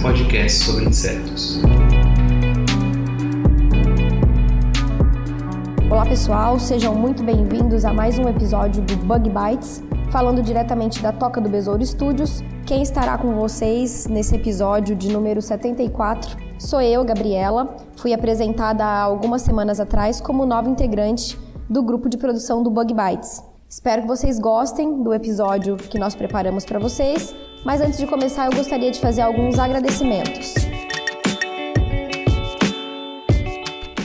[0.00, 1.60] podcast sobre insetos.
[5.90, 11.12] Olá pessoal, sejam muito bem-vindos a mais um episódio do Bug Bites, falando diretamente da
[11.12, 12.42] Toca do Besouro Studios.
[12.64, 17.76] Quem estará com vocês nesse episódio de número 74 sou eu, Gabriela.
[17.96, 21.38] Fui apresentada há algumas semanas atrás como nova integrante
[21.68, 23.42] do grupo de produção do Bug Bites.
[23.68, 28.46] Espero que vocês gostem do episódio que nós preparamos para vocês, mas antes de começar
[28.46, 30.54] eu gostaria de fazer alguns agradecimentos.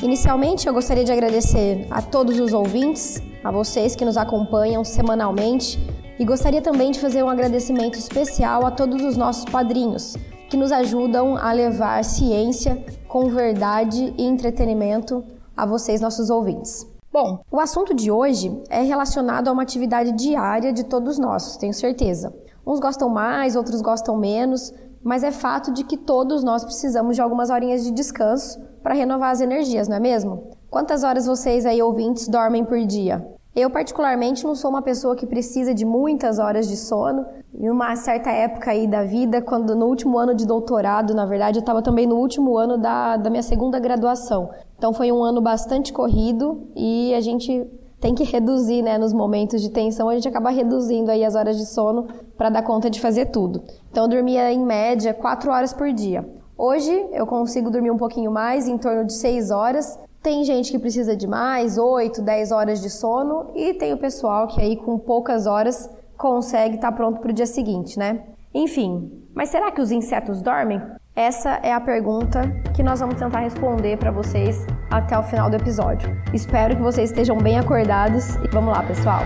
[0.02, 5.80] Inicialmente, eu gostaria de agradecer a todos os ouvintes, a vocês que nos acompanham semanalmente,
[6.20, 10.16] e gostaria também de fazer um agradecimento especial a todos os nossos padrinhos,
[10.50, 15.24] que nos ajudam a levar ciência com verdade e entretenimento
[15.56, 16.86] a vocês, nossos ouvintes.
[17.12, 21.74] Bom, o assunto de hoje é relacionado a uma atividade diária de todos nós, tenho
[21.74, 22.34] certeza.
[22.66, 27.22] Uns gostam mais, outros gostam menos, mas é fato de que todos nós precisamos de
[27.22, 30.52] algumas horinhas de descanso para renovar as energias, não é mesmo?
[30.70, 33.26] Quantas horas vocês aí ouvintes dormem por dia?
[33.56, 37.24] Eu particularmente não sou uma pessoa que precisa de muitas horas de sono.
[37.54, 41.60] Em uma certa época aí da vida, quando no último ano de doutorado, na verdade,
[41.60, 44.50] eu estava também no último ano da, da minha segunda graduação.
[44.76, 47.70] Então foi um ano bastante corrido e a gente
[48.04, 51.58] tem que reduzir, né, nos momentos de tensão, a gente acaba reduzindo aí as horas
[51.58, 52.06] de sono
[52.38, 53.64] para dar conta de fazer tudo.
[53.90, 56.30] Então eu dormia em média 4 horas por dia.
[56.58, 59.98] Hoje eu consigo dormir um pouquinho mais, em torno de 6 horas.
[60.22, 64.48] Tem gente que precisa de mais, 8, 10 horas de sono, e tem o pessoal
[64.48, 68.22] que aí com poucas horas consegue estar pronto para o dia seguinte, né?
[68.54, 70.82] Enfim, mas será que os insetos dormem?
[71.16, 72.42] Essa é a pergunta
[72.76, 74.58] que nós vamos tentar responder para vocês
[74.94, 76.16] até o final do episódio.
[76.34, 79.24] Espero que vocês estejam bem acordados e vamos lá, pessoal.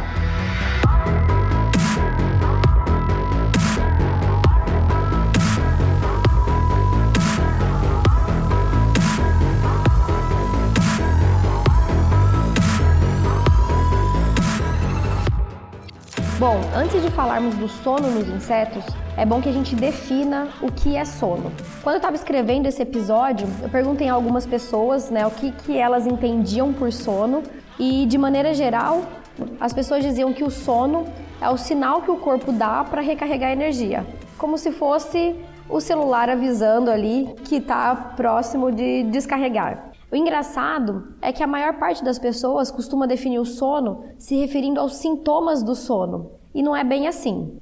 [16.39, 18.83] Bom, antes de falarmos do sono nos insetos,
[19.17, 21.51] é bom que a gente defina o que é sono.
[21.81, 25.75] Quando eu estava escrevendo esse episódio, eu perguntei a algumas pessoas né, o que, que
[25.75, 27.41] elas entendiam por sono
[27.79, 29.01] e, de maneira geral,
[29.59, 31.07] as pessoas diziam que o sono
[31.41, 34.05] é o sinal que o corpo dá para recarregar energia,
[34.37, 35.35] como se fosse
[35.67, 39.97] o celular avisando ali que está próximo de descarregar.
[40.09, 44.79] O engraçado é que a maior parte das pessoas costuma definir o sono se referindo
[44.79, 47.59] aos sintomas do sono, e não é bem assim.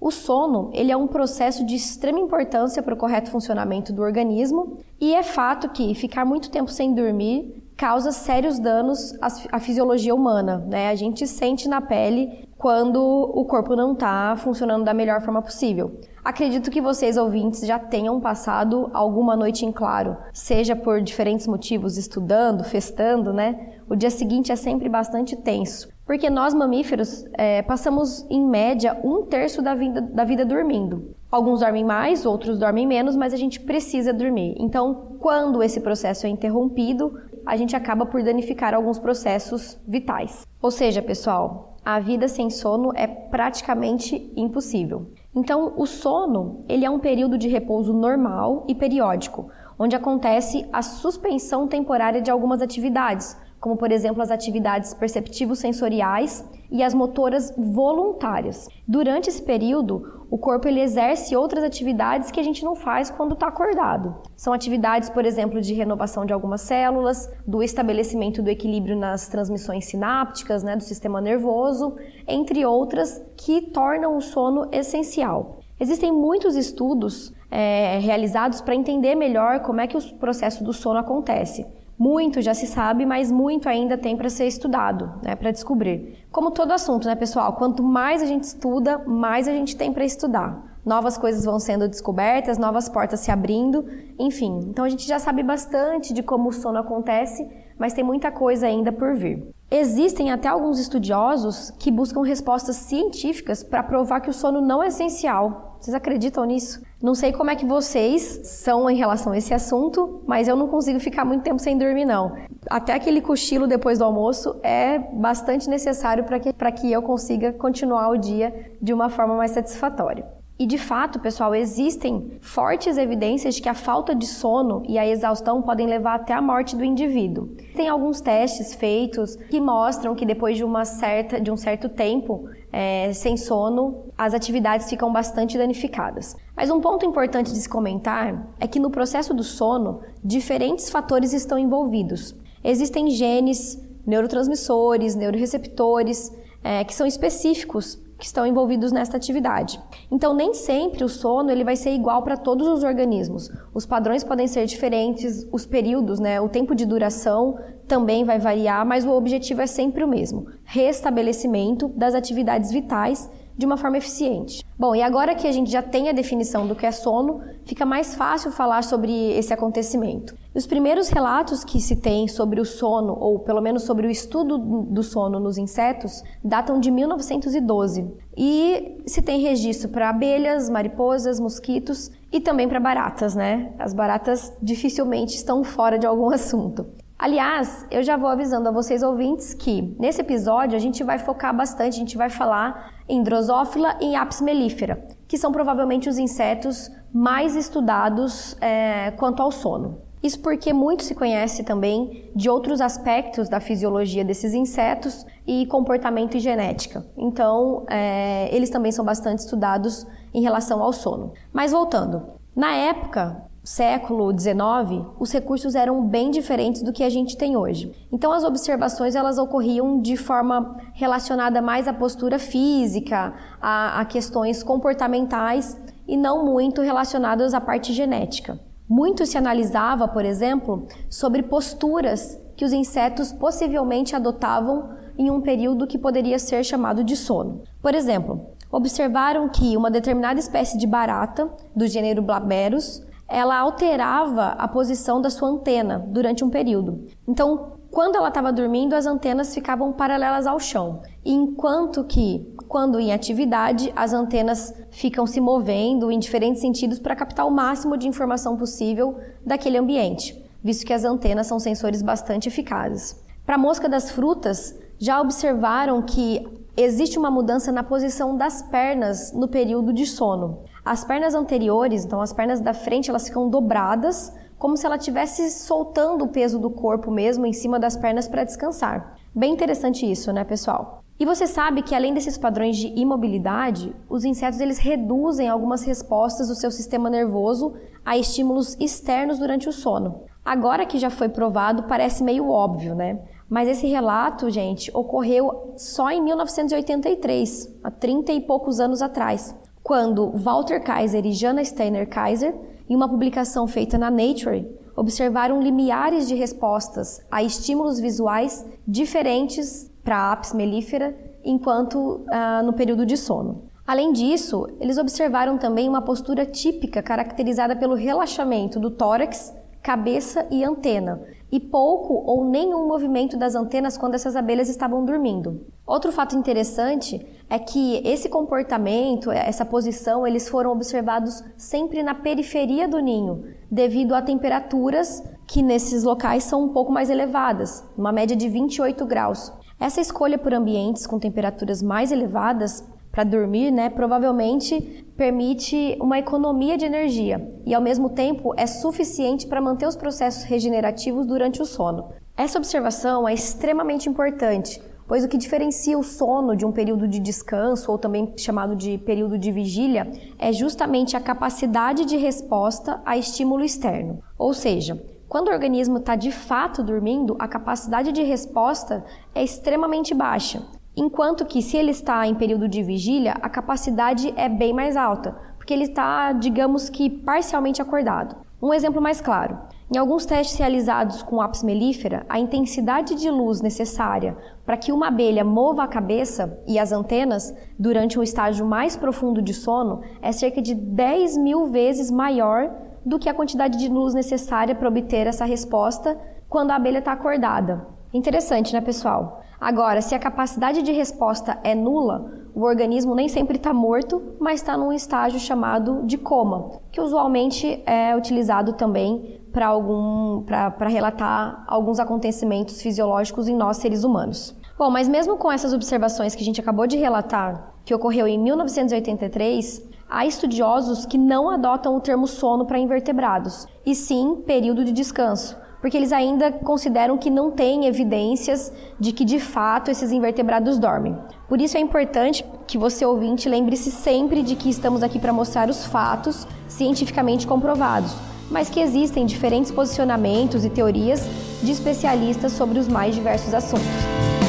[0.00, 4.78] O sono, ele é um processo de extrema importância para o correto funcionamento do organismo,
[5.00, 9.12] e é fato que ficar muito tempo sem dormir causa sérios danos
[9.50, 10.88] à fisiologia humana, né?
[10.88, 16.00] A gente sente na pele quando o corpo não está funcionando da melhor forma possível.
[16.24, 21.98] Acredito que vocês ouvintes já tenham passado alguma noite em claro, seja por diferentes motivos,
[21.98, 23.74] estudando, festando, né?
[23.86, 29.26] O dia seguinte é sempre bastante tenso, porque nós mamíferos é, passamos em média um
[29.26, 31.14] terço da vida, da vida dormindo.
[31.30, 34.54] Alguns dormem mais, outros dormem menos, mas a gente precisa dormir.
[34.58, 37.12] Então, quando esse processo é interrompido,
[37.46, 40.46] a gente acaba por danificar alguns processos vitais.
[40.60, 45.10] Ou seja, pessoal, a vida sem sono é praticamente impossível.
[45.34, 50.80] Então, o sono, ele é um período de repouso normal e periódico, onde acontece a
[50.80, 57.54] suspensão temporária de algumas atividades, como por exemplo as atividades perceptivos sensoriais e as motoras
[57.56, 58.68] voluntárias.
[58.86, 63.34] Durante esse período, o corpo ele exerce outras atividades que a gente não faz quando
[63.34, 64.16] está acordado.
[64.36, 69.84] São atividades, por exemplo, de renovação de algumas células, do estabelecimento do equilíbrio nas transmissões
[69.84, 71.94] sinápticas, né, do sistema nervoso,
[72.26, 75.60] entre outras que tornam o sono essencial.
[75.78, 80.98] Existem muitos estudos é, realizados para entender melhor como é que o processo do sono
[80.98, 81.64] acontece.
[81.98, 86.18] Muito já se sabe, mas muito ainda tem para ser estudado, né, para descobrir.
[86.32, 87.52] Como todo assunto, né, pessoal?
[87.52, 90.78] Quanto mais a gente estuda, mais a gente tem para estudar.
[90.84, 93.86] Novas coisas vão sendo descobertas, novas portas se abrindo,
[94.18, 94.60] enfim.
[94.68, 97.48] Então a gente já sabe bastante de como o sono acontece,
[97.78, 99.53] mas tem muita coisa ainda por vir.
[99.70, 104.88] Existem até alguns estudiosos que buscam respostas científicas para provar que o sono não é
[104.88, 105.76] essencial.
[105.80, 106.82] Vocês acreditam nisso?
[107.02, 110.68] Não sei como é que vocês são em relação a esse assunto, mas eu não
[110.68, 112.36] consigo ficar muito tempo sem dormir, não.
[112.70, 118.08] Até aquele cochilo depois do almoço é bastante necessário para que, que eu consiga continuar
[118.08, 120.24] o dia de uma forma mais satisfatória.
[120.56, 125.06] E de fato, pessoal, existem fortes evidências de que a falta de sono e a
[125.06, 127.48] exaustão podem levar até a morte do indivíduo.
[127.74, 132.48] Tem alguns testes feitos que mostram que depois de uma certa, de um certo tempo
[132.72, 136.36] é, sem sono, as atividades ficam bastante danificadas.
[136.56, 141.32] Mas um ponto importante de se comentar é que no processo do sono, diferentes fatores
[141.32, 142.32] estão envolvidos.
[142.62, 149.80] Existem genes, neurotransmissores, neuroreceptores é, que são específicos que estão envolvidos nesta atividade.
[150.10, 153.50] Então, nem sempre o sono ele vai ser igual para todos os organismos.
[153.72, 158.84] Os padrões podem ser diferentes, os períodos, né, o tempo de duração também vai variar,
[158.86, 164.64] mas o objetivo é sempre o mesmo: restabelecimento das atividades vitais de uma forma eficiente.
[164.76, 167.86] Bom, e agora que a gente já tem a definição do que é sono, fica
[167.86, 170.34] mais fácil falar sobre esse acontecimento.
[170.54, 174.58] Os primeiros relatos que se tem sobre o sono, ou pelo menos sobre o estudo
[174.58, 178.12] do sono nos insetos, datam de 1912.
[178.36, 183.72] E se tem registro para abelhas, mariposas, mosquitos e também para baratas, né?
[183.78, 186.86] As baratas dificilmente estão fora de algum assunto.
[187.24, 191.56] Aliás, eu já vou avisando a vocês ouvintes que nesse episódio a gente vai focar
[191.56, 196.18] bastante, a gente vai falar em drosófila e em apis mellifera, que são provavelmente os
[196.18, 200.02] insetos mais estudados é, quanto ao sono.
[200.22, 206.36] Isso porque muito se conhece também de outros aspectos da fisiologia desses insetos e comportamento
[206.36, 207.06] e genética.
[207.16, 211.32] Então, é, eles também são bastante estudados em relação ao sono.
[211.54, 217.34] Mas voltando, na época, século XIX, os recursos eram bem diferentes do que a gente
[217.34, 217.90] tem hoje.
[218.12, 224.62] Então as observações elas ocorriam de forma relacionada mais à postura física, a, a questões
[224.62, 228.60] comportamentais e não muito relacionadas à parte genética.
[228.86, 235.86] Muito se analisava, por exemplo, sobre posturas que os insetos possivelmente adotavam em um período
[235.86, 237.62] que poderia ser chamado de sono.
[237.80, 244.68] Por exemplo, observaram que uma determinada espécie de barata, do gênero Blaberus, ela alterava a
[244.68, 247.06] posição da sua antena durante um período.
[247.26, 253.12] Então, quando ela estava dormindo, as antenas ficavam paralelas ao chão, enquanto que, quando em
[253.12, 258.56] atividade, as antenas ficam se movendo em diferentes sentidos para captar o máximo de informação
[258.56, 263.22] possível daquele ambiente, visto que as antenas são sensores bastante eficazes.
[263.46, 266.44] Para a mosca das frutas, já observaram que
[266.76, 270.64] existe uma mudança na posição das pernas no período de sono.
[270.84, 275.50] As pernas anteriores, então as pernas da frente, elas ficam dobradas, como se ela estivesse
[275.50, 279.16] soltando o peso do corpo mesmo em cima das pernas para descansar.
[279.34, 281.02] Bem interessante isso, né, pessoal?
[281.18, 286.48] E você sabe que além desses padrões de imobilidade, os insetos eles reduzem algumas respostas
[286.48, 290.24] do seu sistema nervoso a estímulos externos durante o sono.
[290.44, 293.20] Agora que já foi provado, parece meio óbvio, né?
[293.48, 300.30] Mas esse relato, gente, ocorreu só em 1983, há 30 e poucos anos atrás quando
[300.30, 302.54] Walter Kaiser e Jana Steiner Kaiser,
[302.88, 304.66] em uma publicação feita na Nature,
[304.96, 311.14] observaram limiares de respostas a estímulos visuais diferentes para a apis mellifera
[311.44, 313.64] enquanto ah, no período de sono.
[313.86, 320.64] Além disso, eles observaram também uma postura típica caracterizada pelo relaxamento do tórax, cabeça e
[320.64, 321.20] antena,
[321.54, 325.64] e pouco ou nenhum movimento das antenas quando essas abelhas estavam dormindo.
[325.86, 332.88] Outro fato interessante é que esse comportamento, essa posição, eles foram observados sempre na periferia
[332.88, 338.34] do ninho, devido a temperaturas que nesses locais são um pouco mais elevadas, uma média
[338.34, 339.52] de 28 graus.
[339.78, 346.76] Essa escolha por ambientes com temperaturas mais elevadas para dormir, né, provavelmente permite uma economia
[346.76, 351.64] de energia e, ao mesmo tempo, é suficiente para manter os processos regenerativos durante o
[351.64, 352.10] sono.
[352.36, 357.20] Essa observação é extremamente importante, pois o que diferencia o sono de um período de
[357.20, 363.16] descanso, ou também chamado de período de vigília, é justamente a capacidade de resposta a
[363.16, 364.20] estímulo externo.
[364.36, 369.04] Ou seja, quando o organismo está de fato dormindo, a capacidade de resposta
[369.34, 370.62] é extremamente baixa.
[370.96, 375.34] Enquanto que se ele está em período de vigília, a capacidade é bem mais alta,
[375.56, 378.36] porque ele está, digamos que, parcialmente acordado.
[378.62, 379.58] Um exemplo mais claro.
[379.92, 385.08] Em alguns testes realizados com apis mellifera, a intensidade de luz necessária para que uma
[385.08, 390.30] abelha mova a cabeça e as antenas durante um estágio mais profundo de sono é
[390.30, 392.70] cerca de 10 mil vezes maior
[393.04, 397.12] do que a quantidade de luz necessária para obter essa resposta quando a abelha está
[397.12, 397.93] acordada.
[398.14, 399.42] Interessante, né, pessoal?
[399.60, 404.60] Agora, se a capacidade de resposta é nula, o organismo nem sempre está morto, mas
[404.60, 412.80] está num estágio chamado de coma, que usualmente é utilizado também para relatar alguns acontecimentos
[412.80, 414.56] fisiológicos em nós seres humanos.
[414.78, 418.38] Bom, mas mesmo com essas observações que a gente acabou de relatar, que ocorreu em
[418.38, 424.92] 1983, há estudiosos que não adotam o termo sono para invertebrados, e sim período de
[424.92, 430.78] descanso, porque eles ainda consideram que não tem evidências de que de fato esses invertebrados
[430.78, 431.14] dormem.
[431.46, 435.68] Por isso é importante que você ouvinte lembre-se sempre de que estamos aqui para mostrar
[435.68, 438.16] os fatos cientificamente comprovados,
[438.50, 441.28] mas que existem diferentes posicionamentos e teorias
[441.62, 444.43] de especialistas sobre os mais diversos assuntos.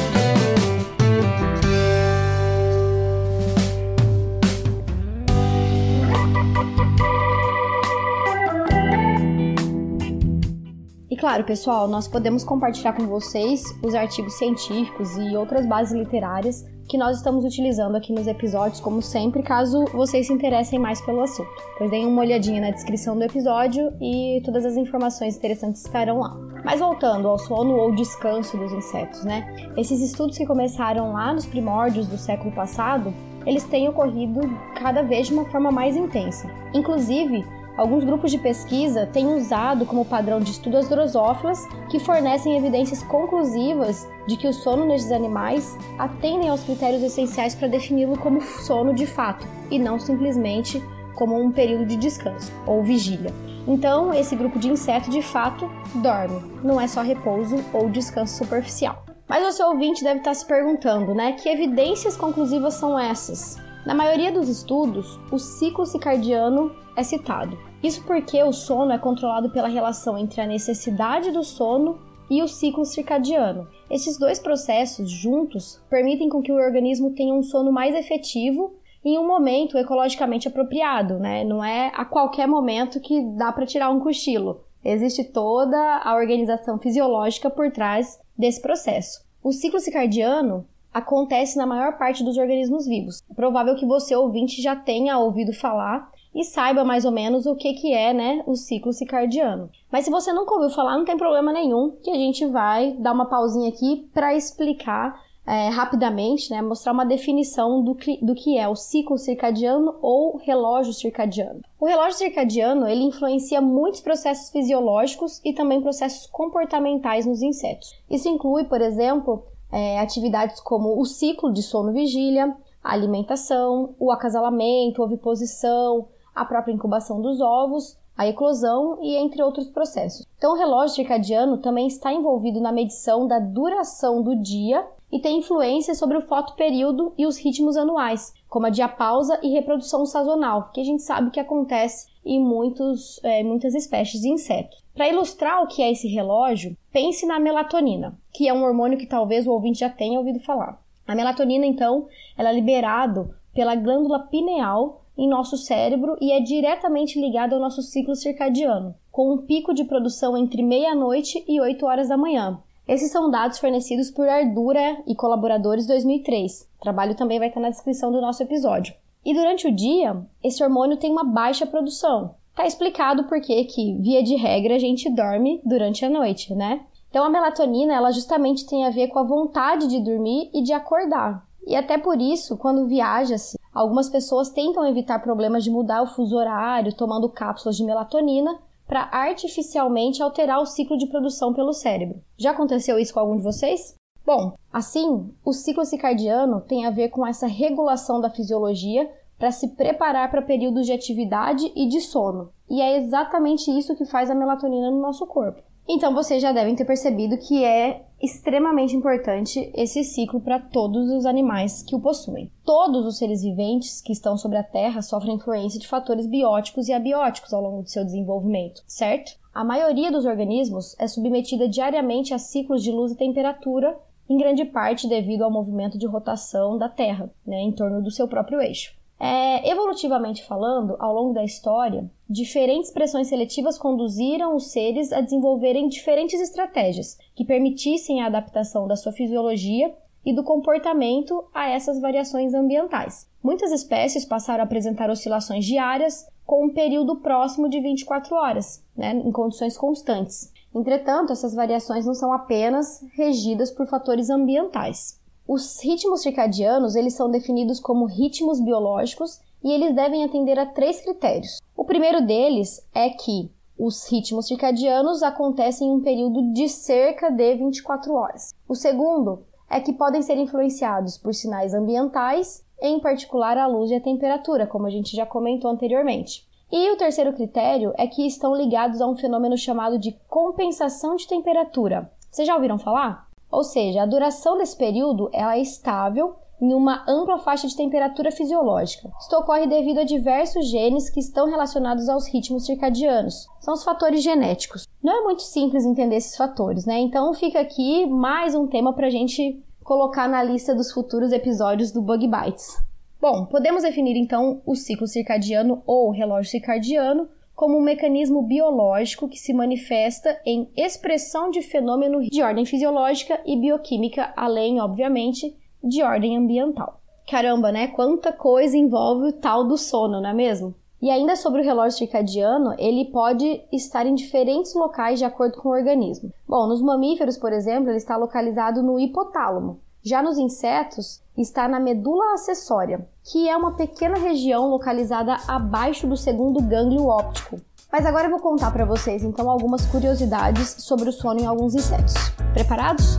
[11.16, 16.62] E claro, pessoal, nós podemos compartilhar com vocês os artigos científicos e outras bases literárias
[16.90, 21.22] que nós estamos utilizando aqui nos episódios, como sempre, caso vocês se interessem mais pelo
[21.22, 21.48] assunto.
[21.78, 26.36] Pois deem uma olhadinha na descrição do episódio e todas as informações interessantes estarão lá.
[26.62, 29.72] Mas voltando ao sono ou descanso dos insetos, né?
[29.74, 33.14] Esses estudos que começaram lá nos primórdios do século passado,
[33.46, 34.40] eles têm ocorrido
[34.74, 36.46] cada vez de uma forma mais intensa.
[36.74, 37.42] Inclusive,
[37.76, 43.02] Alguns grupos de pesquisa têm usado como padrão de estudo as drosófilas, que fornecem evidências
[43.02, 48.94] conclusivas de que o sono nesses animais atendem aos critérios essenciais para defini-lo como sono
[48.94, 50.82] de fato, e não simplesmente
[51.14, 53.32] como um período de descanso ou vigília.
[53.68, 59.04] Então, esse grupo de inseto de fato dorme, não é só repouso ou descanso superficial.
[59.28, 61.32] Mas o seu ouvinte deve estar se perguntando, né?
[61.32, 63.58] Que evidências conclusivas são essas?
[63.84, 67.58] Na maioria dos estudos, o ciclo circadiano é citado.
[67.82, 72.48] Isso porque o sono é controlado pela relação entre a necessidade do sono e o
[72.48, 73.68] ciclo circadiano.
[73.90, 79.18] Esses dois processos juntos permitem com que o organismo tenha um sono mais efetivo em
[79.18, 81.44] um momento ecologicamente apropriado, né?
[81.44, 84.62] Não é a qualquer momento que dá para tirar um cochilo.
[84.84, 89.24] Existe toda a organização fisiológica por trás desse processo.
[89.42, 93.22] O ciclo circadiano acontece na maior parte dos organismos vivos.
[93.30, 97.56] É provável que você ouvinte já tenha ouvido falar e saiba mais ou menos o
[97.56, 99.70] que, que é né, o ciclo circadiano.
[99.90, 103.12] Mas se você nunca ouviu falar, não tem problema nenhum, que a gente vai dar
[103.12, 108.58] uma pausinha aqui para explicar é, rapidamente, né, mostrar uma definição do que, do que
[108.58, 111.62] é o ciclo circadiano ou relógio circadiano.
[111.80, 117.94] O relógio circadiano ele influencia muitos processos fisiológicos e também processos comportamentais nos insetos.
[118.10, 126.08] Isso inclui, por exemplo, é, atividades como o ciclo de sono-vigília, alimentação, o acasalamento, oviposição,
[126.36, 130.26] a própria incubação dos ovos, a eclosão e entre outros processos.
[130.38, 135.38] Então, o relógio circadiano também está envolvido na medição da duração do dia e tem
[135.38, 140.80] influência sobre o fotoperíodo e os ritmos anuais, como a diapausa e reprodução sazonal, que
[140.80, 144.82] a gente sabe que acontece em muitos, é, muitas espécies de insetos.
[144.94, 149.06] Para ilustrar o que é esse relógio, pense na melatonina, que é um hormônio que
[149.06, 150.80] talvez o ouvinte já tenha ouvido falar.
[151.06, 157.20] A melatonina, então, ela é liberado pela glândula pineal em nosso cérebro e é diretamente
[157.20, 162.08] ligado ao nosso ciclo circadiano, com um pico de produção entre meia-noite e 8 horas
[162.08, 162.58] da manhã.
[162.86, 166.68] Esses são dados fornecidos por Ardura e colaboradores 2003.
[166.78, 168.94] O trabalho também vai estar na descrição do nosso episódio.
[169.24, 172.36] E durante o dia, esse hormônio tem uma baixa produção.
[172.54, 176.82] Tá explicado por que, via de regra, a gente dorme durante a noite, né?
[177.10, 180.72] Então a melatonina, ela justamente tem a ver com a vontade de dormir e de
[180.72, 181.44] acordar.
[181.66, 186.34] E até por isso, quando viaja-se, algumas pessoas tentam evitar problemas de mudar o fuso
[186.34, 192.22] horário, tomando cápsulas de melatonina, para artificialmente alterar o ciclo de produção pelo cérebro.
[192.38, 193.94] Já aconteceu isso com algum de vocês?
[194.24, 199.68] Bom, assim, o ciclo circadiano tem a ver com essa regulação da fisiologia para se
[199.76, 202.50] preparar para períodos de atividade e de sono.
[202.70, 205.62] E é exatamente isso que faz a melatonina no nosso corpo.
[205.88, 211.24] Então vocês já devem ter percebido que é extremamente importante esse ciclo para todos os
[211.26, 212.50] animais que o possuem.
[212.64, 216.92] Todos os seres viventes que estão sobre a Terra sofrem influência de fatores bióticos e
[216.92, 219.32] abióticos ao longo do seu desenvolvimento, certo?
[219.54, 223.96] A maioria dos organismos é submetida diariamente a ciclos de luz e temperatura,
[224.28, 228.26] em grande parte devido ao movimento de rotação da Terra, né, em torno do seu
[228.26, 228.92] próprio eixo.
[229.18, 235.88] É, evolutivamente falando, ao longo da história, diferentes pressões seletivas conduziram os seres a desenvolverem
[235.88, 239.94] diferentes estratégias que permitissem a adaptação da sua fisiologia
[240.24, 243.28] e do comportamento a essas variações ambientais.
[243.42, 249.12] Muitas espécies passaram a apresentar oscilações diárias, com um período próximo de 24 horas, né,
[249.12, 250.52] em condições constantes.
[250.74, 255.18] Entretanto, essas variações não são apenas regidas por fatores ambientais.
[255.48, 261.00] Os ritmos circadianos, eles são definidos como ritmos biológicos e eles devem atender a três
[261.00, 261.60] critérios.
[261.76, 263.48] O primeiro deles é que
[263.78, 268.54] os ritmos circadianos acontecem em um período de cerca de 24 horas.
[268.68, 273.94] O segundo é que podem ser influenciados por sinais ambientais, em particular a luz e
[273.94, 276.44] a temperatura, como a gente já comentou anteriormente.
[276.72, 281.28] E o terceiro critério é que estão ligados a um fenômeno chamado de compensação de
[281.28, 282.10] temperatura.
[282.30, 283.25] Vocês já ouviram falar?
[283.56, 288.30] Ou seja, a duração desse período ela é estável em uma ampla faixa de temperatura
[288.30, 289.10] fisiológica.
[289.18, 293.46] Isso ocorre devido a diversos genes que estão relacionados aos ritmos circadianos.
[293.60, 294.86] São os fatores genéticos.
[295.02, 296.98] Não é muito simples entender esses fatores, né?
[296.98, 301.90] Então fica aqui mais um tema para a gente colocar na lista dos futuros episódios
[301.90, 302.76] do Bug Bites.
[303.18, 309.38] Bom, podemos definir então o ciclo circadiano ou relógio circadiano como um mecanismo biológico que
[309.38, 316.36] se manifesta em expressão de fenômeno de ordem fisiológica e bioquímica, além, obviamente, de ordem
[316.36, 317.00] ambiental.
[317.26, 317.88] Caramba, né?
[317.88, 320.74] Quanta coisa envolve o tal do sono, não é mesmo?
[321.00, 325.70] E ainda sobre o relógio circadiano, ele pode estar em diferentes locais de acordo com
[325.70, 326.30] o organismo.
[326.46, 329.80] Bom, nos mamíferos, por exemplo, ele está localizado no hipotálamo.
[330.06, 336.16] Já nos insetos, está na medula acessória, que é uma pequena região localizada abaixo do
[336.16, 337.60] segundo gânglio óptico.
[337.90, 341.74] Mas agora eu vou contar para vocês então algumas curiosidades sobre o sono em alguns
[341.74, 342.14] insetos.
[342.52, 343.18] Preparados?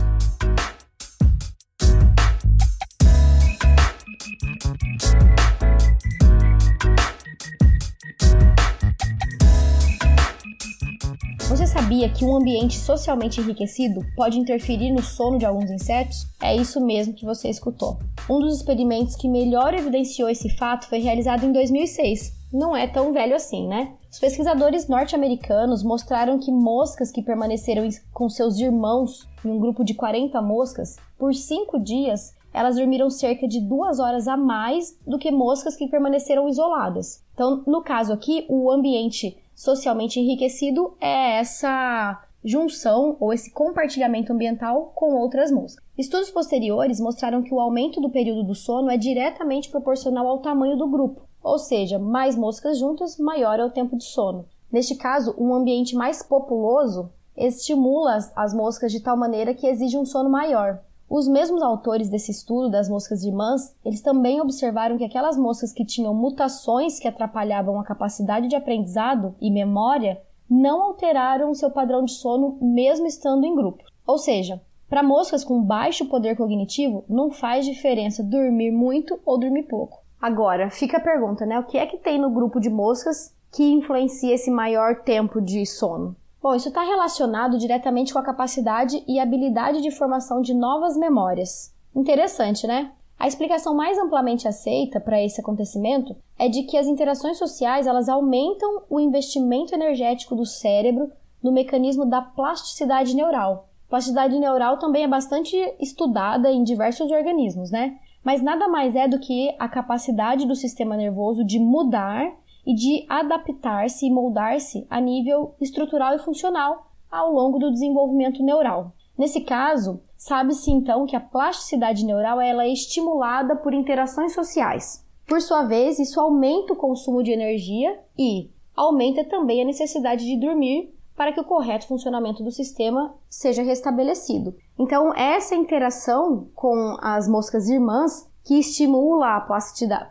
[11.88, 16.26] Sabia que um ambiente socialmente enriquecido pode interferir no sono de alguns insetos?
[16.38, 17.96] É isso mesmo que você escutou.
[18.28, 22.34] Um dos experimentos que melhor evidenciou esse fato foi realizado em 2006.
[22.52, 23.94] Não é tão velho assim, né?
[24.12, 29.94] Os pesquisadores norte-americanos mostraram que moscas que permaneceram com seus irmãos em um grupo de
[29.94, 35.30] 40 moscas por 5 dias elas dormiram cerca de duas horas a mais do que
[35.30, 37.22] moscas que permaneceram isoladas.
[37.34, 44.92] Então, no caso aqui, o ambiente socialmente enriquecido é essa junção ou esse compartilhamento ambiental
[44.94, 45.84] com outras moscas.
[45.98, 50.76] Estudos posteriores mostraram que o aumento do período do sono é diretamente proporcional ao tamanho
[50.76, 54.44] do grupo, ou seja, mais moscas juntas, maior é o tempo de sono.
[54.70, 60.04] Neste caso, um ambiente mais populoso estimula as moscas de tal maneira que exige um
[60.04, 60.78] sono maior.
[61.10, 65.84] Os mesmos autores desse estudo das moscas irmãs, eles também observaram que aquelas moscas que
[65.84, 72.12] tinham mutações que atrapalhavam a capacidade de aprendizado e memória não alteraram seu padrão de
[72.12, 73.84] sono mesmo estando em grupo.
[74.06, 79.62] Ou seja, para moscas com baixo poder cognitivo, não faz diferença dormir muito ou dormir
[79.62, 80.02] pouco.
[80.20, 81.58] Agora, fica a pergunta, né?
[81.58, 85.64] O que é que tem no grupo de moscas que influencia esse maior tempo de
[85.64, 86.16] sono?
[86.40, 91.74] Bom, isso está relacionado diretamente com a capacidade e habilidade de formação de novas memórias.
[91.94, 92.92] Interessante, né?
[93.18, 98.08] A explicação mais amplamente aceita para esse acontecimento é de que as interações sociais elas
[98.08, 101.10] aumentam o investimento energético do cérebro
[101.42, 103.68] no mecanismo da plasticidade neural.
[103.88, 107.98] Plasticidade neural também é bastante estudada em diversos organismos, né?
[108.22, 112.32] Mas nada mais é do que a capacidade do sistema nervoso de mudar
[112.68, 118.92] e de adaptar-se e moldar-se a nível estrutural e funcional ao longo do desenvolvimento neural.
[119.16, 125.02] Nesse caso, sabe-se então que a plasticidade neural ela é estimulada por interações sociais.
[125.26, 130.36] Por sua vez, isso aumenta o consumo de energia e aumenta também a necessidade de
[130.38, 134.54] dormir para que o correto funcionamento do sistema seja restabelecido.
[134.78, 139.40] Então, essa interação com as moscas irmãs que estimula a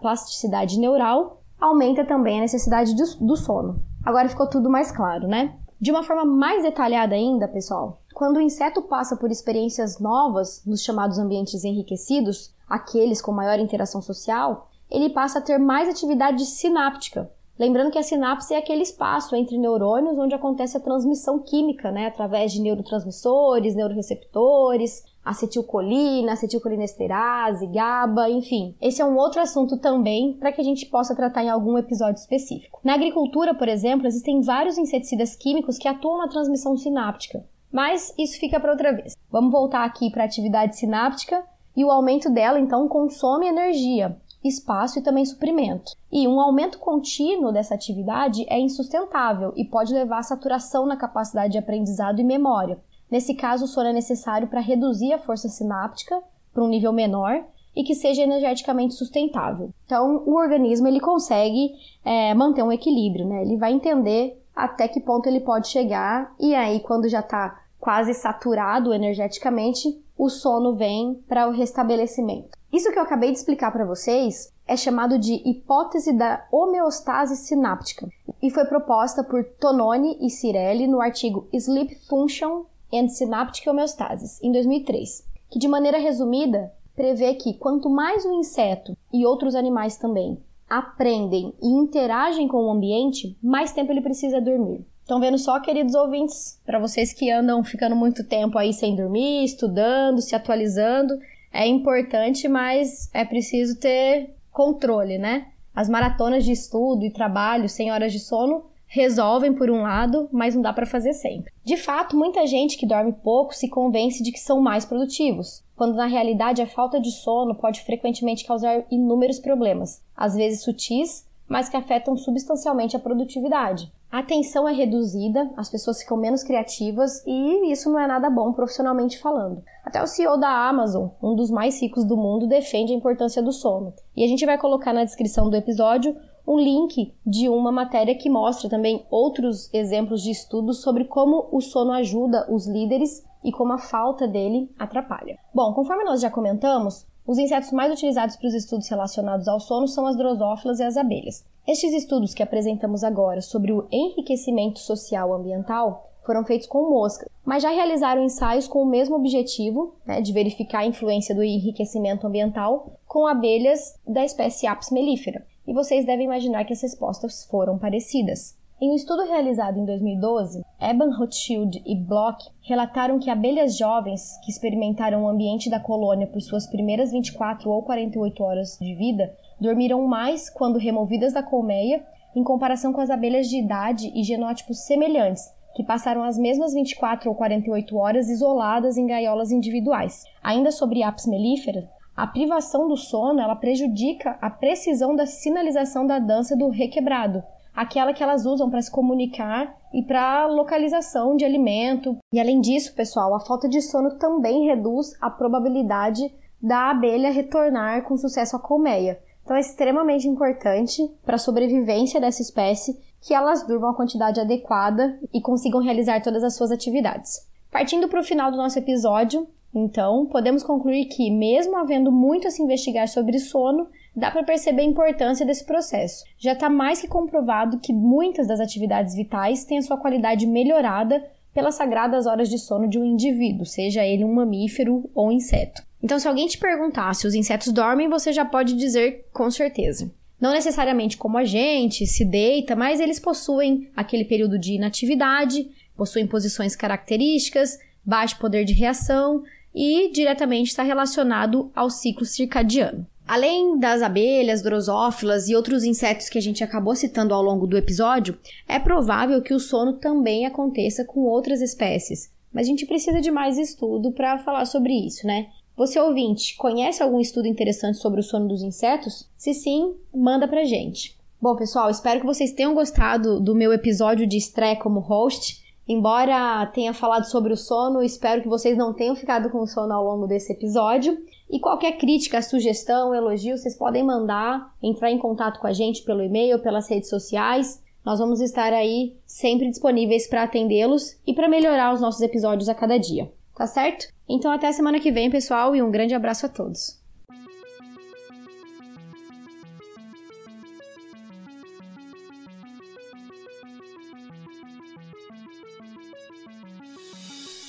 [0.01, 3.81] plasticidade neural aumenta também a necessidade do sono.
[4.05, 5.55] Agora ficou tudo mais claro, né?
[5.79, 10.83] De uma forma mais detalhada ainda, pessoal, quando o inseto passa por experiências novas nos
[10.83, 17.29] chamados ambientes enriquecidos, aqueles com maior interação social, ele passa a ter mais atividade sináptica.
[17.59, 22.07] Lembrando que a sinapse é aquele espaço entre neurônios onde acontece a transmissão química, né,
[22.07, 28.75] através de neurotransmissores, neuroreceptores, acetilcolina, acetilcolinesterase, GABA, enfim.
[28.81, 32.19] Esse é um outro assunto também para que a gente possa tratar em algum episódio
[32.19, 32.79] específico.
[32.83, 38.39] Na agricultura, por exemplo, existem vários inseticidas químicos que atuam na transmissão sináptica, mas isso
[38.39, 39.15] fica para outra vez.
[39.29, 41.43] Vamos voltar aqui para a atividade sináptica
[41.75, 45.91] e o aumento dela então consome energia, espaço e também suprimento.
[46.11, 51.51] E um aumento contínuo dessa atividade é insustentável e pode levar à saturação na capacidade
[51.51, 52.79] de aprendizado e memória.
[53.09, 56.21] Nesse caso, o sono é necessário para reduzir a força sináptica
[56.53, 57.43] para um nível menor
[57.75, 59.69] e que seja energeticamente sustentável.
[59.85, 61.71] Então, o organismo ele consegue
[62.03, 63.43] é, manter um equilíbrio, né?
[63.43, 68.13] Ele vai entender até que ponto ele pode chegar e aí, quando já está quase
[68.13, 72.57] saturado energeticamente, o sono vem para o restabelecimento.
[72.73, 78.09] Isso que eu acabei de explicar para vocês é chamado de hipótese da homeostase sináptica
[78.41, 84.51] e foi proposta por Tononi e Cirelli no artigo Sleep Function and Synaptic Homeostasis, em
[84.51, 90.37] 2003, que de maneira resumida prevê que quanto mais o inseto e outros animais também
[90.69, 94.85] aprendem e interagem com o ambiente, mais tempo ele precisa dormir.
[95.01, 99.45] Estão vendo só, queridos ouvintes, para vocês que andam ficando muito tempo aí sem dormir,
[99.45, 101.17] estudando, se atualizando,
[101.53, 105.47] é importante, mas é preciso ter controle, né?
[105.73, 108.65] As maratonas de estudo e trabalho sem horas de sono
[108.97, 111.53] resolvem por um lado, mas não dá para fazer sempre.
[111.63, 115.95] De fato, muita gente que dorme pouco se convence de que são mais produtivos, quando
[115.95, 121.69] na realidade a falta de sono pode frequentemente causar inúmeros problemas, às vezes sutis, mas
[121.69, 123.91] que afetam substancialmente a produtividade.
[124.11, 128.53] A atenção é reduzida, as pessoas ficam menos criativas e isso não é nada bom
[128.53, 129.61] profissionalmente falando.
[129.83, 133.51] Até o CEO da Amazon, um dos mais ricos do mundo, defende a importância do
[133.51, 133.93] sono.
[134.15, 136.15] E a gente vai colocar na descrição do episódio
[136.47, 141.59] um link de uma matéria que mostra também outros exemplos de estudos sobre como o
[141.59, 145.37] sono ajuda os líderes e como a falta dele atrapalha.
[145.53, 149.87] Bom, conforme nós já comentamos, os insetos mais utilizados para os estudos relacionados ao sono
[149.87, 151.45] são as drosófilas e as abelhas.
[151.67, 157.63] Estes estudos que apresentamos agora sobre o enriquecimento social ambiental foram feitos com moscas, mas
[157.63, 162.99] já realizaram ensaios com o mesmo objetivo, né, de verificar a influência do enriquecimento ambiental,
[163.05, 165.45] com abelhas da espécie Apis mellifera.
[165.67, 168.57] E vocês devem imaginar que as respostas foram parecidas.
[168.79, 174.51] Em um estudo realizado em 2012, Eban Rothschild e Bloch relataram que abelhas jovens que
[174.51, 180.07] experimentaram o ambiente da colônia por suas primeiras 24 ou 48 horas de vida dormiram
[180.07, 185.51] mais quando removidas da colmeia em comparação com as abelhas de idade e genótipos semelhantes,
[185.75, 190.23] que passaram as mesmas 24 ou 48 horas isoladas em gaiolas individuais.
[190.43, 196.17] Ainda sobre Apis mellifera, a privação do sono ela prejudica a precisão da sinalização da
[196.17, 197.43] dança do requebrado,
[197.75, 202.17] aquela que elas usam para se comunicar e para localização de alimento.
[202.33, 208.01] E além disso, pessoal, a falta de sono também reduz a probabilidade da abelha retornar
[208.01, 209.19] com sucesso à colmeia.
[209.43, 215.19] Então é extremamente importante para a sobrevivência dessa espécie que elas durmam a quantidade adequada
[215.31, 217.47] e consigam realizar todas as suas atividades.
[217.71, 222.51] Partindo para o final do nosso episódio, então, podemos concluir que, mesmo havendo muito a
[222.51, 226.23] se investigar sobre sono, dá para perceber a importância desse processo.
[226.39, 231.23] Já está mais que comprovado que muitas das atividades vitais têm a sua qualidade melhorada
[231.53, 235.83] pelas sagradas horas de sono de um indivíduo, seja ele um mamífero ou um inseto.
[236.01, 240.11] Então, se alguém te perguntar se os insetos dormem, você já pode dizer com certeza.
[240.39, 246.27] Não necessariamente como a gente, se deita, mas eles possuem aquele período de inatividade, possuem
[246.27, 249.43] posições características, baixo poder de reação
[249.77, 253.05] e diretamente está relacionado ao ciclo circadiano.
[253.27, 257.77] Além das abelhas, drosófilas e outros insetos que a gente acabou citando ao longo do
[257.77, 263.21] episódio, é provável que o sono também aconteça com outras espécies, mas a gente precisa
[263.21, 265.47] de mais estudo para falar sobre isso, né?
[265.75, 269.29] Você ouvinte, conhece algum estudo interessante sobre o sono dos insetos?
[269.37, 271.15] Se sim, manda pra gente.
[271.39, 275.66] Bom, pessoal, espero que vocês tenham gostado do meu episódio de estreia como host.
[275.87, 280.03] Embora tenha falado sobre o sono, espero que vocês não tenham ficado com sono ao
[280.03, 281.17] longo desse episódio.
[281.49, 286.21] E qualquer crítica, sugestão, elogio, vocês podem mandar, entrar em contato com a gente pelo
[286.21, 287.81] e-mail, pelas redes sociais.
[288.03, 292.75] Nós vamos estar aí sempre disponíveis para atendê-los e para melhorar os nossos episódios a
[292.75, 293.31] cada dia.
[293.55, 294.07] Tá certo?
[294.27, 297.01] Então até a semana que vem, pessoal, e um grande abraço a todos.